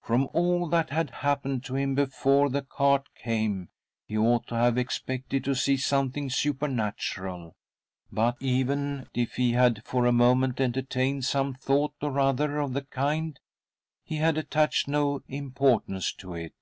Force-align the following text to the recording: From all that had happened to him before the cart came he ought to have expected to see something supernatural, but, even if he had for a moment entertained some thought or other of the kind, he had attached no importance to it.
From 0.00 0.30
all 0.32 0.68
that 0.70 0.88
had 0.88 1.10
happened 1.10 1.62
to 1.66 1.74
him 1.76 1.94
before 1.94 2.48
the 2.48 2.62
cart 2.62 3.10
came 3.14 3.68
he 4.06 4.16
ought 4.16 4.46
to 4.46 4.54
have 4.54 4.78
expected 4.78 5.44
to 5.44 5.54
see 5.54 5.76
something 5.76 6.30
supernatural, 6.30 7.54
but, 8.10 8.36
even 8.40 9.06
if 9.12 9.34
he 9.34 9.52
had 9.52 9.84
for 9.84 10.06
a 10.06 10.12
moment 10.12 10.62
entertained 10.62 11.26
some 11.26 11.52
thought 11.52 11.92
or 12.00 12.18
other 12.18 12.56
of 12.58 12.72
the 12.72 12.86
kind, 12.86 13.38
he 14.02 14.16
had 14.16 14.38
attached 14.38 14.88
no 14.88 15.20
importance 15.28 16.10
to 16.14 16.32
it. 16.32 16.54